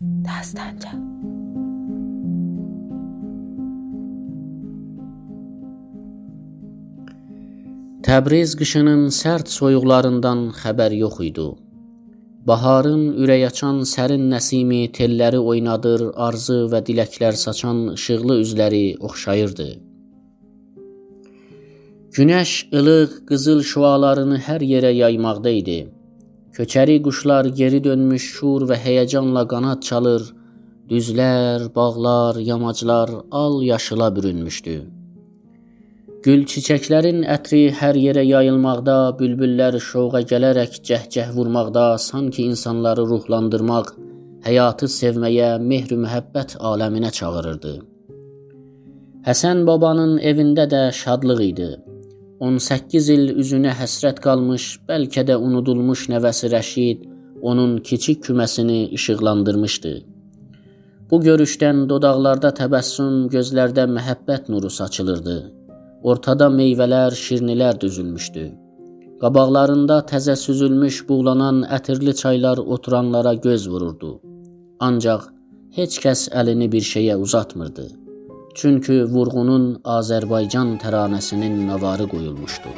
Dastanca. 0.00 0.90
Təbriz 8.04 8.52
qışının 8.60 9.06
sərt 9.08 9.48
soyuqlarından 9.48 10.42
xəbər 10.60 10.98
yox 10.98 11.16
idi. 11.30 11.48
Baharın 12.44 13.08
ürək 13.24 13.46
açan 13.48 13.80
sərin 13.88 14.28
nəsimi 14.34 14.82
telləri 14.92 15.40
oynadır, 15.40 16.10
arzu 16.28 16.60
və 16.68 16.84
diləklər 16.84 17.40
saçan 17.46 17.82
işıqlı 17.96 18.40
üzləri 18.44 18.84
oxşayırdı. 19.00 19.70
Günəş 22.20 22.58
ilıq 22.82 23.20
qızıl 23.32 23.64
şüalarını 23.72 24.44
hər 24.44 24.60
yerə 24.60 24.92
yaymaqda 25.00 25.60
idi. 25.64 25.80
Köçəri 26.56 27.02
quşlar 27.04 27.44
geri 27.60 27.78
dönmüş 27.84 28.26
şur 28.34 28.62
və 28.68 28.76
həyəcanla 28.80 29.42
qanad 29.48 29.80
çalır, 29.88 30.22
düzlər, 30.90 31.66
bağlar, 31.74 32.38
yamaclar 32.50 33.10
al 33.30 33.62
yaşıla 33.62 34.06
bürünmüşdü. 34.16 34.76
Gül 36.24 36.46
çiçəklərin 36.52 37.18
ətri 37.34 37.60
hər 37.80 37.98
yerə 38.04 38.24
yayılmaqda, 38.24 38.94
bülbüllər 39.18 39.76
şoğa 39.88 40.22
gələrək 40.30 40.78
cəhcəh 40.88 41.34
vurmaqda, 41.36 41.84
sanki 42.06 42.46
insanları 42.50 43.04
ruhlandırmaq, 43.10 43.90
həyatı 44.48 44.88
sevməyə, 44.94 45.50
mehr-ü 45.72 46.00
məhəbbət 46.06 46.56
aləminə 46.70 47.12
çağırırdı. 47.18 47.74
Həsən 49.28 49.62
babanın 49.68 50.16
evində 50.32 50.64
də 50.72 50.82
şadlıq 51.02 51.44
idi. 51.50 51.70
18 52.40 53.06
il 53.14 53.30
üzünə 53.40 53.70
həsrət 53.72 54.18
qalmış, 54.24 54.64
bəlkə 54.88 55.22
də 55.28 55.38
unudulmuş 55.40 56.02
nəvəsi 56.12 56.50
Rəşid 56.52 57.06
onun 57.40 57.78
kiçik 57.78 58.22
küməsini 58.26 58.90
işıqlandırmışdı. 58.98 59.92
Bu 61.10 61.20
görüşdən 61.22 61.86
dodaqlarda 61.88 62.52
təbəssüm, 62.60 63.26
gözlərdə 63.32 63.86
məhəbbət 63.96 64.50
nuru 64.52 64.70
saçılırdı. 64.70 65.38
Ortada 66.02 66.50
meyvələr, 66.52 67.16
şirnilər 67.16 67.80
düzülmüşdü. 67.80 68.46
Qabaqlarında 69.20 70.02
təzə 70.10 70.36
süzülmüş, 70.36 71.06
buğlanan 71.08 71.64
ətirli 71.78 72.14
çaylar 72.22 72.58
oturanlara 72.58 73.34
göz 73.34 73.68
vururdu. 73.68 74.18
Ancaq 74.80 75.30
heç 75.78 76.02
kəs 76.04 76.28
əlini 76.36 76.68
bir 76.72 76.84
şeyə 76.84 77.16
uzatmırdı. 77.16 78.05
Çünki 78.56 78.94
vurğunun 79.12 79.64
Azərbaycan 79.84 80.68
təranəsinin 80.80 81.66
navarı 81.68 82.06
qoyulmuşdu. 82.08 82.68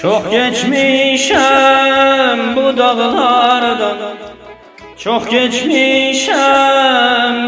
Çok 0.00 0.30
geçmişem 0.30 1.36
bu 2.56 2.76
dağlardan 2.76 3.98
Çok 4.96 5.30
geçmişem 5.30 6.42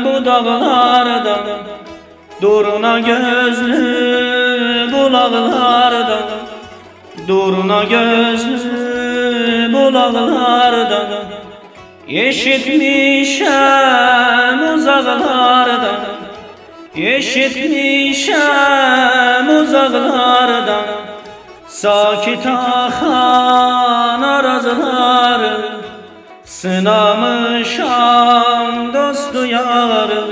bu 0.04 0.24
dağlardan 0.24 1.62
Duruna 2.42 2.98
gözlü 2.98 4.21
bulaklardan 5.30 6.22
Duruna 7.28 7.84
gözlü 7.84 8.58
bulaklardan 9.72 11.06
Yeşitmişem 12.08 13.48
uzaklardan 14.74 16.00
Yeşitmişem 16.96 18.36
uzaklardan 19.62 20.84
Sakit 21.68 22.46
akan 22.46 24.22
arazları 24.22 25.82
Sınamışam 26.44 27.92
dostu 28.94 29.46
yarı. 29.46 30.24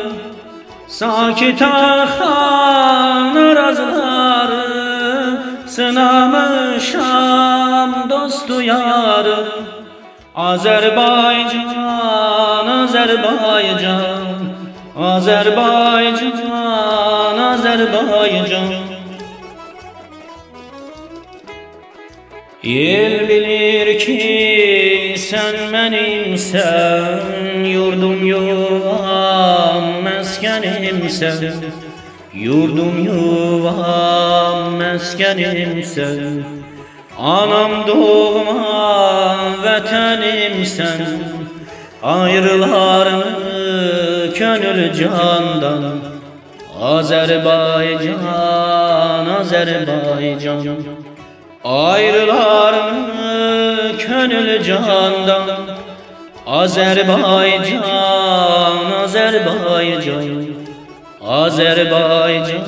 Sakit 0.89 1.63
akan 1.63 3.37
arazları 3.37 4.10
Sınamışam 5.91 7.01
dostu 8.11 8.63
yarı 8.63 9.49
Azerbaycan, 10.35 11.77
Azerbaycan. 12.67 14.37
Azerbaycan, 14.99 16.49
Azerbaycan. 17.39 18.65
El 22.65 23.29
bilir 23.29 23.99
ki 23.99 25.15
sen 25.19 25.73
benimsen 25.73 27.65
Yurdum 27.65 28.27
yuvam 28.27 30.03
meskenimsen 30.03 31.53
Yurdum 32.35 33.05
yuvam 33.05 34.75
meskenimsen 34.75 36.45
Anam 37.19 37.87
doğma 37.87 39.37
vətənimsən 39.65 41.01
Ayrılar 42.03 43.07
mı 43.07 43.25
könül 44.35 44.95
candan. 44.95 45.99
Azerbaycan, 46.81 48.17
Azerbaycan 49.41 50.67
Ayrılar 51.65 52.73
mı 52.73 53.99
könül 53.99 54.63
candan. 54.63 55.43
Azerbaycan, 56.47 57.83
Azerbaycan 59.03 60.50
Azerbaycan, 61.31 62.63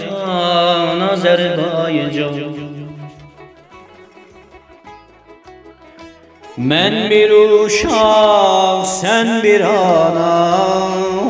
Azerbaycan. 1.00 2.34
Men 6.56 7.10
bir 7.10 7.30
uşaq, 7.30 8.84
sen 8.86 9.42
bir 9.42 9.60
ana. 9.60 10.58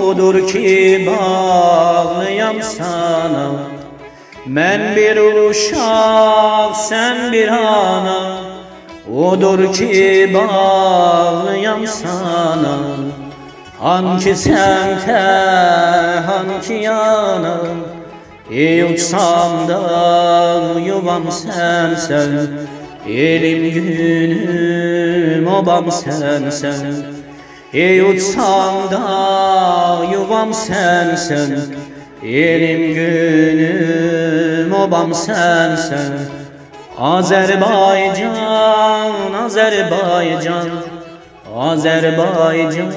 Odur 0.07 0.49
ki 0.49 1.07
bağlıyam 1.07 2.63
sana. 2.63 3.51
Men 4.47 4.97
bir 4.97 5.17
uşaq, 5.17 6.75
sen 6.75 7.33
bir 7.33 7.49
ana. 7.49 8.37
Odur 9.17 9.73
ki 9.73 10.31
bağlıyam 10.35 11.87
sana 11.87 12.79
Hanki 13.83 14.31
səmtə, 14.39 15.23
hanki 16.23 16.77
yana 16.85 17.55
Ey 18.47 18.83
uçsam 18.87 19.67
da 19.67 19.81
yuvam 20.79 21.27
sənsən 21.27 22.37
Elim 23.07 23.65
günüm 23.75 25.49
obam 25.51 25.91
sənsən 25.97 26.85
Ey 27.75 27.99
uçsam 28.07 28.87
da 28.93 29.03
yuvam 30.13 30.55
sənsən 30.55 31.51
Elim 32.23 32.83
günüm 33.01 34.73
obam 34.79 35.11
sensen 35.15 36.13
Azerbaycan, 36.99 38.39
Azerbaycan 39.45 40.71
Azerbaycan, 41.57 42.93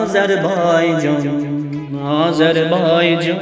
Azerbaycan 0.00 1.20
Azerbaycan, 2.16 3.40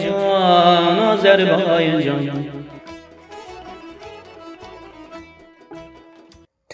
Azerbaycan 1.12 2.20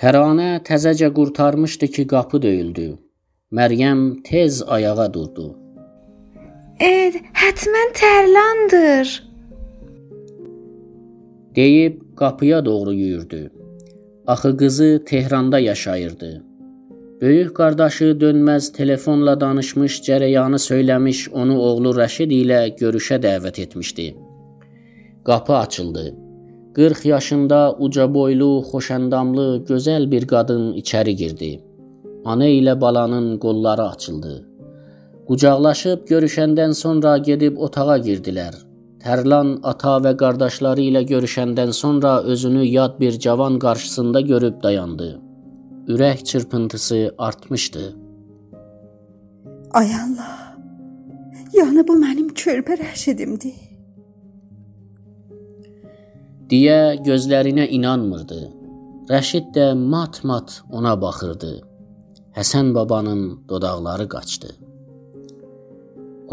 Təranə 0.01 0.51
təzəcə 0.65 1.09
qurtarmışdı 1.17 1.87
ki, 1.95 2.07
qapı 2.13 2.43
döyüldü. 2.43 2.89
Məryəm 3.53 4.23
tez 4.29 4.63
ayağa 4.77 5.09
durdu. 5.15 5.49
Ed, 6.81 7.19
hətmən 7.43 7.91
tərlandır. 8.01 9.09
deyib 11.57 12.03
qapıya 12.17 12.65
doğru 12.65 12.93
yüyürdü. 12.93 13.51
Axı 14.27 14.57
qızı 14.57 15.03
Tehranda 15.07 15.59
yaşayırdı. 15.59 16.45
Böyük 17.21 17.57
qardaşı 17.57 18.07
dönməz 18.21 18.71
telefonla 18.73 19.35
danışmış, 19.41 19.99
cərəyanı 20.07 20.59
söyləmiş, 20.67 21.19
onu 21.43 21.59
oğlu 21.61 21.93
Rəşid 21.99 22.33
ilə 22.33 22.61
görüşə 22.79 23.19
dəvət 23.21 23.61
etmişdi. 23.65 24.07
Qapı 25.25 25.55
açıldı. 25.57 26.15
40 26.75 27.05
yaşında 27.05 27.77
uca 27.79 28.09
boylu, 28.15 28.65
xoşəndamlı, 28.73 29.47
gözəl 29.69 30.11
bir 30.11 30.27
qadın 30.33 30.73
içəri 30.81 31.17
girdi. 31.23 31.53
Ana 32.25 32.49
ilə 32.49 32.81
balanın 32.81 33.39
qolları 33.39 33.89
açıldı. 33.91 34.35
Qucaqlaşıb 35.29 36.09
görüşəndən 36.09 36.73
sonra 36.73 37.19
gedib 37.19 37.59
otağa 37.69 37.99
girdilər. 38.11 38.55
Tərlan 39.05 39.59
ata 39.63 39.99
və 40.07 40.17
qardaşları 40.17 40.89
ilə 40.91 41.09
görüşəndən 41.17 41.73
sonra 41.85 42.21
özünü 42.23 42.65
yad 42.65 43.01
bir 43.01 43.19
cavan 43.19 43.59
qarşısında 43.59 44.21
görüb 44.21 44.63
dayandı. 44.63 45.19
Ürək 45.91 46.25
çırpıntısı 46.25 47.15
artmışdı. 47.19 47.85
Ay 49.71 49.91
Allah. 50.03 50.37
Yəni 51.55 51.83
bu 51.89 51.99
mənim 52.05 52.31
körpə 52.43 52.79
Rəşidimdir. 52.85 53.71
deyə 56.51 56.99
gözlərinə 57.07 57.67
inanmırdı. 57.77 58.41
Rəşid 59.11 59.51
də 59.55 59.67
mat-mat 59.93 60.61
ona 60.77 60.95
baxırdı. 61.03 61.53
Həsən 62.37 62.75
babanın 62.75 63.23
dodaqları 63.51 64.07
qaçdı. 64.15 64.51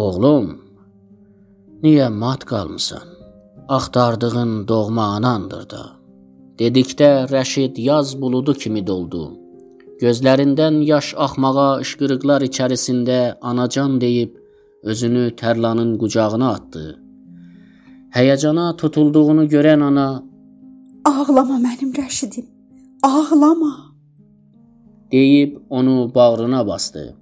Oğlum, 0.04 0.48
niyə 1.83 2.09
mat 2.21 2.45
qalmısan? 2.51 3.07
Axtardığın 3.77 4.68
doğma 4.68 5.06
anandır 5.18 5.69
da. 5.69 5.83
Dedikdə 6.59 7.12
Rəşid 7.33 7.81
yaz 7.89 8.21
buludu 8.21 8.54
kimi 8.54 8.88
doldu. 8.88 9.24
Gözlərindən 10.01 10.83
yaş 10.85 11.13
axmağa 11.25 11.79
işqırıqlar 11.81 12.44
içərisində 12.45 13.38
anacan 13.41 13.95
deyib 14.01 14.35
özünü 14.83 15.23
Tərlanın 15.39 15.95
qucağına 16.01 16.49
atdı. 16.57 16.83
Həyəcana 18.17 18.67
tutulduğunu 18.77 19.45
görən 19.53 19.83
ana 19.89 20.07
Ağlama 21.05 21.57
mənim 21.67 21.91
Rəşidim. 21.97 22.45
Ağlama. 23.03 23.73
deyib 25.11 25.57
onu 25.69 26.11
bağrına 26.15 26.67
bastı. 26.67 27.15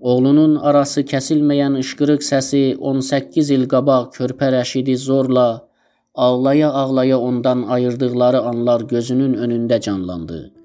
Oğlunun 0.00 0.56
arası 0.56 1.00
kəsilməyən 1.00 1.78
ışqırıq 1.78 2.22
səsi 2.30 2.76
18 2.76 3.50
il 3.50 3.64
qabaq 3.72 4.12
körpə 4.18 4.52
Rəşidi 4.56 4.96
zorla 4.96 5.68
ağlaya-ağlaya 6.14 7.18
ondan 7.18 7.62
ayırdıqları 7.62 8.40
anlar 8.40 8.80
gözünün 8.80 9.34
önündə 9.34 9.80
canlandı. 9.80 10.57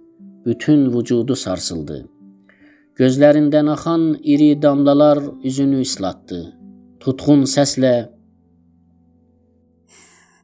Bütün 0.45 0.89
vücudu 0.93 1.35
sarsıldı. 1.35 1.99
Gözlərindən 2.99 3.71
axan 3.73 4.03
iri 4.23 4.61
damlalar 4.61 5.19
üzünü 5.43 5.81
islatdı. 5.81 6.41
Tutqun 6.99 7.47
səslə 7.55 7.93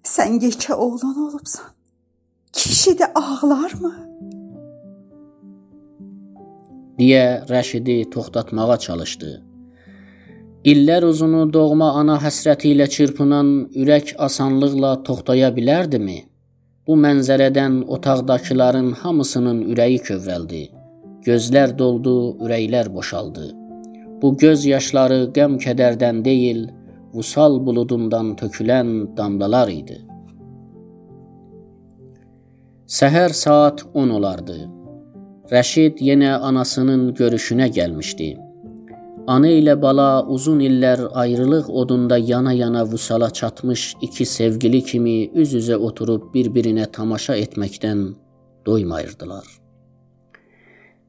Sən 0.03 0.39
yekə 0.41 0.73
oğlan 0.73 1.17
olubsan. 1.27 1.73
Kişi 2.53 2.91
də 2.99 3.11
ağlarmı? 3.13 3.93
deyə 6.99 7.45
Rəşidi 7.47 8.09
toxtatmağa 8.13 8.77
çalışdı. 8.85 9.29
İllər 10.71 11.05
uzunu 11.07 11.45
doğma 11.53 11.93
ana 11.99 12.17
həsrəti 12.19 12.73
ilə 12.73 12.87
çırpınan 12.95 13.49
ürək 13.81 14.15
asanlıqla 14.27 14.91
toxtaya 15.07 15.49
bilərdimi? 15.57 16.19
Bu 16.89 16.95
mənzərədən 16.97 17.73
otaqdakıların 17.95 18.87
hamısının 18.99 19.57
ürəyi 19.71 19.99
kövrəldi. 20.07 20.61
Gözlər 21.27 21.75
doldu, 21.77 22.13
ürəklər 22.41 22.89
boşaldı. 22.95 23.43
Bu 24.21 24.31
göz 24.43 24.65
yaşları 24.65 25.19
qəm-kədərdən 25.35 26.23
deyil, 26.25 26.63
vusal 27.13 27.59
buludundan 27.67 28.33
tökülən 28.41 28.89
damlalar 29.19 29.69
idi. 29.69 29.99
Səhər 32.97 33.37
saat 33.43 33.85
10 33.93 34.17
olardı. 34.17 34.59
Rəşid 35.53 36.01
yenə 36.09 36.39
anasının 36.51 37.11
görüşünə 37.21 37.69
gəlmişdi. 37.77 38.31
Ana 39.29 39.49
ilə 39.53 39.75
bala 39.77 40.25
uzun 40.35 40.61
illər 40.65 41.03
ayrılıq 41.21 41.67
odunda 41.81 42.17
yana-yana 42.17 42.81
vüsala 42.91 43.29
çatmış 43.29 43.81
iki 44.01 44.25
sevgili 44.25 44.79
kimi 44.83 45.17
üz-üzə 45.41 45.75
oturub 45.87 46.23
bir-birinə 46.33 46.87
tamaşa 46.91 47.35
etməkdən 47.37 47.99
doymayırdılar. 48.65 49.45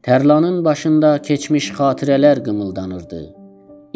Tərlanın 0.04 0.58
başında 0.64 1.10
keçmiş 1.28 1.70
xatirələr 1.78 2.42
qımıldanırdı. 2.44 3.20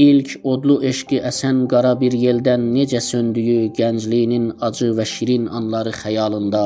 İlk 0.07 0.33
odlu 0.53 0.79
eşqi 0.91 1.21
əsən 1.31 1.61
qara 1.73 1.93
bir 2.01 2.17
yeldən 2.25 2.65
necə 2.77 3.01
söndüyü 3.05 3.75
gəncliyinin 3.81 4.47
acı 4.69 4.89
və 5.01 5.05
şirin 5.11 5.45
anları 5.59 5.93
xəyalında 6.01 6.65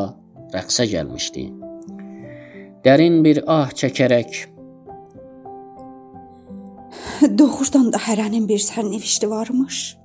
rəqsə 0.54 0.86
gəlmişdi. 0.94 1.44
Dərin 2.86 3.18
bir 3.26 3.42
ah 3.46 3.74
çəkərək 3.82 4.38
Doğrudan 7.38 7.92
da 7.92 7.98
hərənin 8.02 8.48
bir 8.48 8.60
sərnişti 8.62 9.30
varmış. 9.30 9.96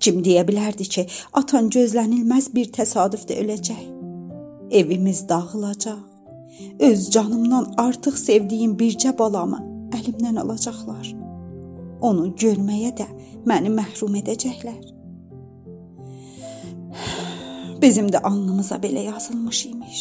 Kim 0.00 0.20
deyə 0.24 0.44
bilərdi 0.48 0.86
ki, 0.88 1.06
atan 1.32 1.70
gözlənilməz 1.72 2.50
bir 2.54 2.68
təsadüfdə 2.74 3.38
öləcək. 3.42 3.84
Evimiz 4.70 5.28
dağılacaq. 5.28 6.02
Öz 6.80 7.10
canımdan 7.10 7.74
artıq 7.76 8.16
sevdiyim 8.18 8.76
bircə 8.80 9.12
balamı 9.18 9.58
əlimdən 9.96 10.40
alacaqlar. 10.40 11.08
Onu 12.00 12.28
görməyə 12.38 12.92
də 12.96 13.06
məni 13.48 13.72
məhrum 13.72 14.16
edəcəklər. 14.20 14.82
Bizim 17.82 18.08
də 18.12 18.22
alnımıza 18.22 18.80
belə 18.80 19.04
yazılmış 19.10 19.66
imiş. 19.66 20.00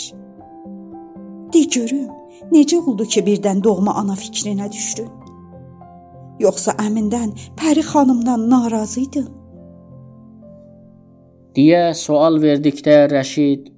De 1.53 1.61
görüm, 1.75 2.07
necə 2.51 2.79
oldu 2.79 3.05
ki, 3.05 3.23
birdən 3.27 3.63
doğma 3.63 3.93
ana 3.95 4.15
fikrinə 4.19 4.71
düşdün? 4.71 5.24
Yoxsa 6.39 6.75
əmindən, 6.87 7.33
Pəri 7.59 7.83
xanımdan 7.85 8.49
narazı 8.49 9.01
idin? 9.07 9.27
deyə 11.55 11.93
sual 11.95 12.41
verdikdə 12.43 12.95
Rəşid 13.07 13.69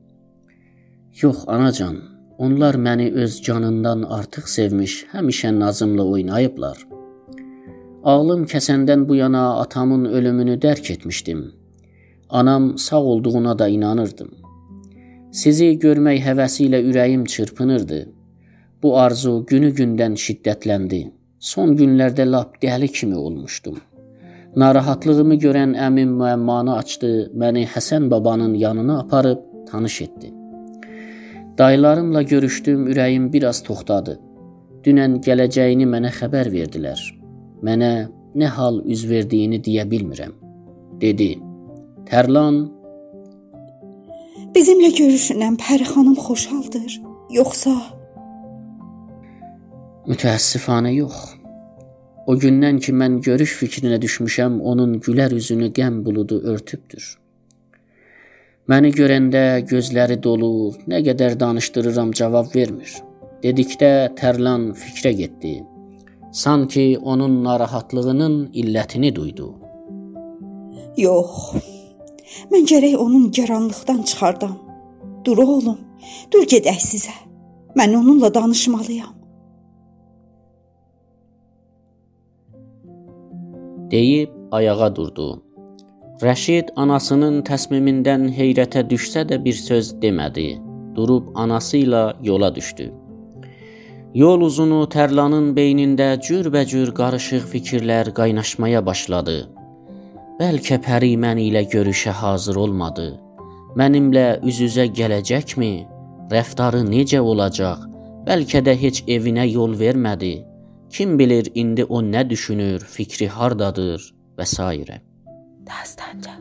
Yox 1.21 1.43
anacan, 1.53 1.97
onlar 2.37 2.75
məni 2.85 3.11
öz 3.23 3.35
canından 3.45 4.01
artıq 4.17 4.47
sevmiş, 4.49 4.95
həmişə 5.13 5.51
nazımla 5.59 6.05
oynayıblar. 6.15 6.77
Ağlım 8.03 8.45
kəsəndən 8.53 9.05
bu 9.09 9.19
yana 9.19 9.43
atamın 9.61 10.05
ölümünü 10.05 10.57
dərk 10.65 10.91
etmişdim. 10.93 11.51
Anam 12.29 12.77
sağ 12.77 13.01
olduğuna 13.01 13.59
da 13.59 13.67
inanırdım. 13.67 14.31
Sizi 15.31 15.69
görmək 15.83 16.23
həvəsi 16.25 16.69
ilə 16.69 16.81
ürəyim 16.89 17.25
çırpınırdı. 17.25 18.01
Bu 18.83 18.97
arzu 18.99 19.45
günü-gündən 19.49 20.17
şiddətləndi. 20.25 21.01
Son 21.39 21.75
günlərdə 21.77 22.25
lap 22.25 22.55
dəli 22.61 22.87
kimi 22.89 23.15
olmuşdum. 23.15 23.77
Narahatlığımı 24.57 25.35
görən 25.37 25.75
əmim 25.77 26.15
müəmmanı 26.17 26.73
açdı, 26.75 27.09
məni 27.37 27.67
Həsən 27.69 28.09
babanın 28.11 28.53
yanına 28.53 28.99
aparıb 28.99 29.43
tanış 29.69 30.01
etdi. 30.01 30.33
Dayılarımla 31.57 32.21
görüşdüm, 32.21 32.87
ürəyim 32.87 33.33
biraz 33.33 33.61
toxtadı. 33.63 34.15
Dünən 34.85 35.19
gələcəyini 35.21 35.85
mənə 35.85 36.09
xəbər 36.15 36.49
verdilər. 36.53 37.03
Mənə 37.61 37.91
nə 38.35 38.49
hal 38.57 38.81
üz 38.85 39.05
verdiyini 39.09 39.61
deyə 39.61 39.85
bilmirəm, 39.91 40.33
dedi. 41.01 41.35
Tərlan 42.09 42.63
Bizimlə 44.55 44.89
görüşündən 44.97 45.57
Pəri 45.61 45.85
xanım 45.85 46.15
xoşaldır, 46.17 47.01
yoxsa 47.29 47.75
Mütəəssifanə 50.07 50.93
yox. 50.95 51.15
O 52.27 52.35
gündən 52.39 52.79
ki 52.83 52.93
mən 52.95 53.19
görüş 53.23 53.53
fikrinə 53.59 53.99
düşmüşəm, 54.03 54.59
onun 54.71 54.97
gülər 55.03 55.35
üzünü 55.35 55.69
qəm 55.75 56.01
buludu 56.05 56.39
örtübdür. 56.53 57.05
Məni 58.71 58.91
görəndə 58.95 59.43
gözləri 59.67 60.17
dolu, 60.23 60.75
nə 60.87 61.03
qədər 61.07 61.37
danışdırıram 61.39 62.11
cavab 62.11 62.55
vermir. 62.55 62.95
Dedikdə 63.43 63.91
Tərlan 64.19 64.73
fikrə 64.75 65.11
getdi. 65.21 65.53
Sanki 66.31 66.97
onun 66.99 67.43
narahatlığının 67.43 68.49
illətini 68.53 69.15
duydu. 69.15 69.55
yox. 70.97 71.53
Mən 72.51 72.65
gərək 72.69 72.95
onun 72.99 73.29
gəranlıqdan 73.31 74.01
çıxardam. 74.09 74.57
Dur 75.25 75.37
oğlum, 75.43 75.77
dur 76.31 76.47
gedək 76.53 76.79
sizə. 76.81 77.15
Mən 77.77 77.95
onunla 77.99 78.33
danışmalıyam. 78.33 79.16
Deyib 83.91 84.29
ayağa 84.51 84.95
durdu. 84.95 85.27
Rəşid 86.21 86.71
anasının 86.81 87.43
təsmimindən 87.45 88.29
heyrətə 88.33 88.81
düşsə 88.89 89.21
də 89.29 89.37
bir 89.43 89.53
söz 89.53 89.91
demədi. 90.01 90.47
Durub 90.95 91.27
anası 91.35 91.77
ilə 91.85 92.05
yola 92.25 92.49
düşdü. 92.55 92.87
Yol 94.17 94.41
uzunu 94.47 94.79
Tərlanın 94.89 95.51
beynində 95.53 96.07
cürbəcür 96.27 96.89
qarışıq 96.99 97.43
fikirlər 97.51 98.09
qaynaşmaya 98.17 98.81
başladı. 98.85 99.37
Bəlkə 100.39 100.79
Pəri 100.85 101.13
mən 101.21 101.37
ilə 101.43 101.63
görüşə 101.69 102.15
hazır 102.17 102.57
olmadı. 102.63 103.07
Mənimlə 103.77 104.39
üz-üzə 104.41 104.87
gələcəkmi? 104.99 105.73
Rəftarı 106.33 106.81
necə 106.87 107.19
olacaq? 107.21 107.85
Bəlkə 108.25 108.63
də 108.65 108.73
heç 108.81 109.03
evinə 109.05 109.45
yol 109.51 109.77
vermədi. 109.77 110.33
Kim 110.89 111.19
bilir 111.19 111.51
indi 111.55 111.83
o 111.85 112.01
nə 112.01 112.29
düşünür, 112.29 112.79
fikri 112.79 113.27
hardadır 113.27 114.13
və 114.37 114.45
s. 114.45 114.63
Dastanca. 115.67 116.37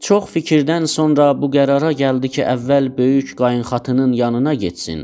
Çox 0.00 0.28
fikirdən 0.30 0.86
sonra 0.86 1.30
bu 1.40 1.48
qərara 1.54 1.90
gəldi 1.92 2.28
ki, 2.34 2.42
əvvəl 2.42 2.90
böyük 2.98 3.32
qayınxatının 3.38 4.12
yanına 4.12 4.54
getsin. 4.54 5.00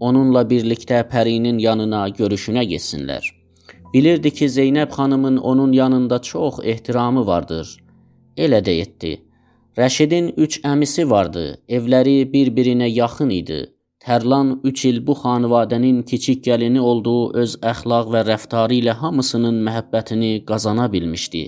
Onunla 0.00 0.42
birlikdə 0.50 1.00
Pərinin 1.08 1.58
yanına 1.58 2.08
görüşünə 2.18 2.64
getsinlər. 2.72 3.24
Bilirdi 3.94 4.30
ki, 4.30 4.48
Zeynəb 4.56 4.90
xanımın 4.90 5.36
onun 5.36 5.72
yanında 5.72 6.22
çox 6.22 6.58
ehtiramı 6.62 7.26
vardır. 7.26 7.76
Elə 8.36 8.60
də 8.66 8.74
etdi. 8.82 9.12
Rəşidin 9.78 10.32
3 10.36 10.60
əmisi 10.70 11.10
vardı. 11.10 11.44
Evləri 11.68 12.32
bir-birinə 12.32 12.88
yaxın 12.90 13.30
idi. 13.30 13.60
Tərlan 14.04 14.60
3 14.68 14.84
il 14.84 14.98
bu 15.06 15.14
xanvadənin 15.16 16.02
kiçik 16.08 16.42
gəlini 16.44 16.80
olduğu 16.80 17.32
öz 17.42 17.54
əxlaq 17.70 18.10
və 18.12 18.20
rəftarı 18.28 18.76
ilə 18.82 18.92
hamısının 19.00 19.62
məhəbbətini 19.64 20.32
qazana 20.50 20.90
bilmişdi. 20.92 21.44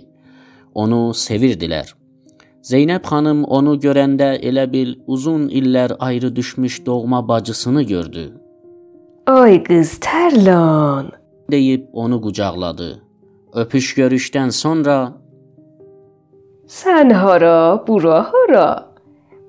Onu 0.75 1.01
sevirdilər. 1.25 1.93
Zeynəb 2.71 3.05
xanım 3.11 3.45
onu 3.59 3.77
görəndə 3.85 4.31
elə 4.41 4.65
bil 4.73 4.95
uzun 5.07 5.49
illər 5.49 5.97
ayrı 5.99 6.37
düşmüş 6.37 6.87
doğma 6.87 7.29
bacısını 7.29 7.83
gördü. 7.83 8.25
Ay 9.27 9.63
qız 9.63 10.01
Tərlan. 10.09 11.13
deyib 11.51 11.85
onu 11.93 12.21
qucaqladı. 12.21 12.91
Öpüş 13.53 13.95
görüşdən 13.99 14.51
sonra 14.51 15.13
Sən 16.67 17.13
hara, 17.13 17.87
bura 17.87 18.33
hara? 18.33 18.69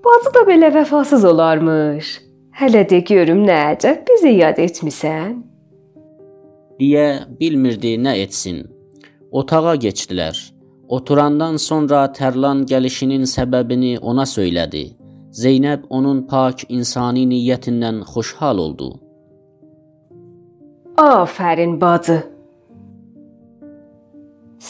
Bacı 0.06 0.34
da 0.36 0.40
belə 0.52 0.70
vəfasız 0.76 1.28
olarmış. 1.28 2.27
Hələ 2.58 2.88
də 2.90 3.04
görüm 3.06 3.46
nə 3.46 3.60
əcəb 3.76 4.02
bizi 4.08 4.34
yad 4.40 4.58
etmisən? 4.64 5.38
deyə 6.80 7.26
bilmirdi 7.40 7.96
nə 7.98 8.14
etsin. 8.24 8.62
Otağa 9.32 9.76
keçdilər. 9.84 10.38
Oturandan 10.88 11.58
sonra 11.58 12.06
Tərlan 12.18 12.64
gəlişinin 12.70 13.26
səbəbini 13.28 13.98
ona 14.00 14.26
söylədi. 14.26 14.86
Zeynəb 15.42 15.84
onun 15.90 16.24
pak 16.32 16.64
insani 16.70 17.26
niyyətindən 17.28 18.04
xoşhal 18.12 18.58
oldu. 18.66 18.90
Afərin 20.98 21.76
bacı. 21.82 22.22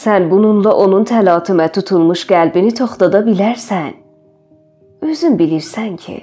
Sən 0.00 0.28
bununla 0.30 0.74
onun 0.84 1.06
təlatümə 1.08 1.70
tutulmuş 1.72 2.26
qəlbini 2.32 2.74
toxtada 2.80 3.22
bilərsən. 3.28 3.94
Özün 5.02 5.38
bilirsən 5.38 5.96
ki, 5.96 6.18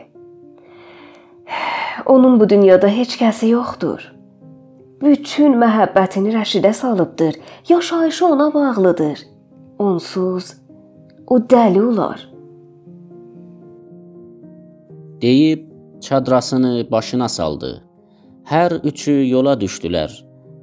onun 2.06 2.40
bu 2.40 2.50
dünyada 2.50 2.88
heç 2.88 3.18
kəsi 3.22 3.50
yoxdur. 3.50 4.12
Bütün 5.02 5.58
məhəbbətini 5.62 6.32
Rəşidə 6.38 6.74
salıbdır. 6.74 7.36
Yaşayışı 7.70 8.26
ona 8.26 8.54
bağlıdır. 8.54 9.20
Onsuz 9.80 10.54
o 11.28 11.38
dəli 11.38 11.82
olar. 11.82 12.36
deyib 15.26 15.62
çadrasını 16.02 16.88
başına 16.92 17.30
saldı. 17.30 17.84
Hər 18.46 18.82
üçü 18.84 19.30
yola 19.30 19.54
düşdülər. 19.54 20.12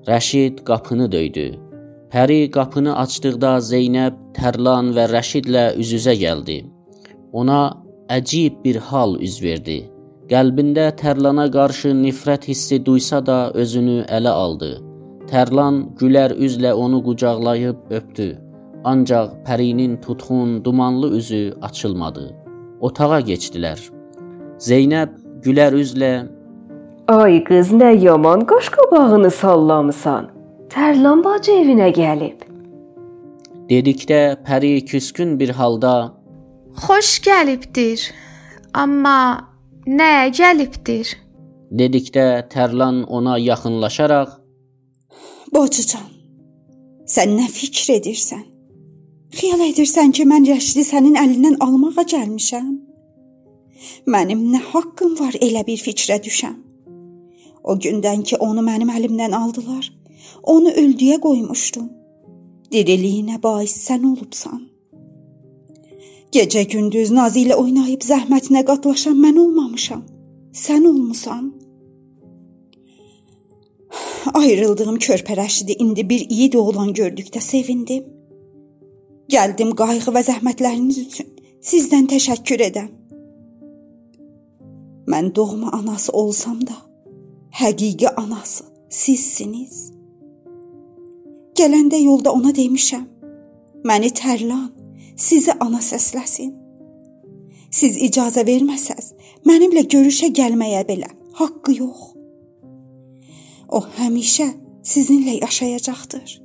Rəşid 0.06 0.62
qapını 0.64 1.12
döydü. 1.12 1.46
Pəri 2.12 2.50
qapını 2.50 2.92
açdıqda 3.02 3.56
Zeynəb, 3.70 4.14
Tərlan 4.37 4.92
və 4.96 5.08
Rəşidlə 5.11 5.64
üz-üzə 5.82 6.14
gəldi. 6.20 6.58
Ona 7.32 7.62
əcib 8.18 8.62
bir 8.64 8.76
hal 8.76 9.16
üz 9.20 9.42
verdi. 9.42 9.91
Qəlbində 10.30 10.90
Tərlana 10.98 11.48
qarşı 11.52 11.90
nifrət 11.98 12.46
hissi 12.50 12.78
duysa 12.84 13.20
da 13.26 13.50
özünü 13.54 14.04
ələ 14.18 14.32
aldı. 14.44 14.70
Tərlan 15.30 15.82
gülər 15.98 16.34
üzlə 16.36 16.72
onu 16.72 17.02
qucaqlayıb 17.06 17.90
öpdü. 17.90 18.28
Ancaq 18.84 19.34
Pərinin 19.46 19.98
tutxun, 20.02 20.64
dumanlı 20.64 21.10
üzü 21.18 21.42
açılmadı. 21.62 22.28
Otağa 22.80 23.20
keçdilər. 23.28 23.82
Zeynəb 24.58 25.18
gülər 25.44 25.74
üzlə 25.78 26.12
Ay 27.10 27.42
qız, 27.44 27.72
nə 27.74 27.90
yaman 27.98 28.46
qaş 28.46 28.70
qabağını 28.76 29.30
sallamısan. 29.30 30.30
Tərlan 30.70 31.24
bacı 31.24 31.52
evinə 31.62 31.90
gəlib. 31.92 32.52
dedikdə 33.72 34.36
Pəri 34.46 34.84
küskün 34.84 35.38
bir 35.40 35.50
halda 35.58 36.12
Xoş 36.76 37.20
gəlibdir. 37.26 38.00
Amma 38.74 39.51
nə 39.86 40.30
gəlibdir? 40.30 41.08
dedikdə 41.72 42.46
Tərlan 42.52 43.02
ona 43.08 43.38
yaxınlaşaraq 43.38 44.38
Bacıcan, 45.52 46.06
sən 47.04 47.34
nə 47.36 47.48
fikr 47.50 47.90
edirsən? 47.98 48.44
Xiyal 49.36 49.60
edirsən 49.66 50.12
ki, 50.16 50.24
mən 50.28 50.46
Rəşidi 50.48 50.84
sənin 50.86 51.18
əlindən 51.20 51.58
almağa 51.60 52.06
gəlmişəm? 52.14 52.72
Mənim 54.06 54.46
nə 54.54 54.60
haqqım 54.70 55.18
var 55.20 55.36
elə 55.40 55.66
bir 55.66 55.76
fikrə 55.76 56.20
düşəm? 56.24 56.56
O 57.64 57.76
gündən 57.76 58.24
ki, 58.24 58.38
onu 58.40 58.64
mənim 58.64 58.92
əlimdən 58.96 59.36
aldılar, 59.36 59.92
onu 60.42 60.72
öldüyə 60.72 61.20
qoymuşdum. 61.20 61.90
Diriliyinə 62.72 63.42
bais 63.42 63.76
sən 63.88 64.06
olubsan. 64.08 64.71
Gecə 66.32 66.62
gündüz 66.64 67.10
Nazi 67.12 67.42
ilə 67.44 67.58
oynayıb 67.60 68.00
zəhmətinə 68.08 68.62
qatlaşan 68.64 69.18
mən 69.20 69.36
olmamışam. 69.36 70.00
Sən 70.56 70.86
olmusan. 70.88 71.50
Ayrıldığım 74.40 74.96
körpə 74.96 75.36
Rəşidi 75.36 75.76
indi 75.84 76.08
bir 76.08 76.24
iyi 76.30 76.48
oğlan 76.56 76.94
gördükdə 76.96 77.40
sevindim. 77.40 78.08
Gəldim 79.28 79.76
qayğı 79.76 80.16
və 80.16 80.24
zəhmətləriniz 80.30 81.04
üçün 81.04 81.28
sizdən 81.60 82.08
təşəkkür 82.08 82.64
edəm. 82.70 82.90
Mən 85.12 85.34
doğma 85.36 85.76
anası 85.76 86.12
olsam 86.12 86.60
da, 86.66 86.76
həqiqi 87.60 88.08
anası 88.08 88.64
sizsiniz. 88.88 89.90
Gələndə 91.60 92.00
yolda 92.00 92.32
ona 92.32 92.56
demişəm. 92.56 93.04
Məni 93.84 94.14
Tərlan 94.16 94.70
sizi 95.16 95.52
ana 95.61 95.81
səsləsin. 95.81 96.52
Siz 97.73 97.97
icazə 97.97 98.45
verməsəz, 98.45 99.12
mənimlə 99.49 99.87
görüşə 99.88 100.28
gəlməyə 100.37 100.85
belə 100.88 101.09
haqqı 101.40 101.78
yox. 101.78 102.12
O 103.69 103.81
həmişə 103.99 104.49
sizinlə 104.85 105.38
yaşayacaqdır. 105.40 106.42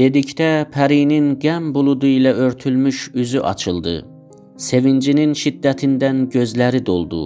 dedikdə 0.00 0.50
Pərinin 0.72 1.34
qəm 1.42 1.74
buludu 1.74 2.08
ilə 2.08 2.32
örtülmüş 2.46 3.10
üzü 3.22 3.40
açıldı. 3.52 3.94
Sevincinin 4.68 5.32
şiddətindən 5.42 6.26
gözləri 6.34 6.80
doldu. 6.86 7.22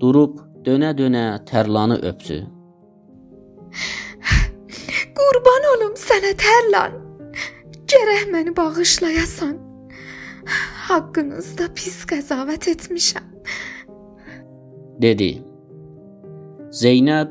Durub 0.00 0.40
dönə-dönə 0.66 1.26
Tərlanı 1.48 2.00
öpdü. 2.10 2.40
Qurban 5.18 5.70
olum 5.74 5.96
sənə 6.06 6.32
Tərlan. 6.44 7.03
Gərək 7.94 8.24
məni 8.32 8.52
bağışlayasan. 8.56 9.54
Haqqınızda 10.88 11.68
pis 11.76 12.02
qəzavət 12.10 12.68
etmişəm. 12.74 13.30
dedi. 15.02 15.30
Zeynəb 16.80 17.30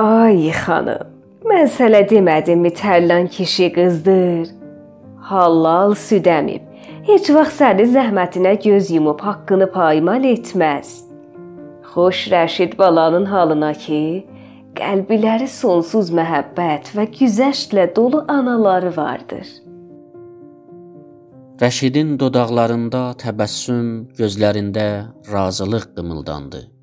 Ay 0.00 0.50
xanım, 0.50 1.10
mən 1.48 1.68
sənə 1.76 2.02
demədimmi 2.10 2.72
Tərlan 2.80 3.28
kişi 3.30 3.68
qızdır? 3.76 4.48
Halal 5.28 5.94
süd 5.94 6.26
əmib. 6.38 6.62
Heç 7.08 7.30
vaxt 7.36 7.60
sənin 7.60 7.92
zəhmətinə 7.94 8.54
göz 8.64 8.90
yumub 8.90 9.20
haqqını 9.20 9.70
paymal 9.72 10.24
etməz. 10.28 10.90
Xoş 11.92 12.26
Rəşid 12.34 12.78
balanın 12.78 13.24
halına 13.24 13.72
ki, 13.72 14.26
qəlbiləri 14.78 15.46
sonsuz 15.50 16.10
məhəbbət 16.14 16.92
və 16.96 17.06
güzəştlə 17.18 17.88
dolu 17.96 18.24
anaları 18.28 18.92
vardır. 18.96 19.46
Rəşidin 21.62 22.16
dodaqlarında 22.18 23.02
təbəssüm, 23.22 23.90
gözlərində 24.18 24.86
razılıq 25.30 25.92
qımıldandı. 25.96 26.73